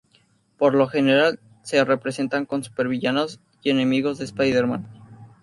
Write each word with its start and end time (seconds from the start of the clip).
Por 0.57 0.73
lo 0.73 0.87
general, 0.87 1.39
se 1.61 1.85
representan 1.85 2.47
como 2.47 2.63
supervillanos 2.63 3.39
y 3.61 3.69
enemigos 3.69 4.17
de 4.17 4.25
Spider-Man. 4.25 4.87